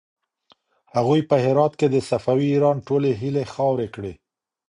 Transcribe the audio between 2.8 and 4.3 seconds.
ټولې هيلې خاورې کړې.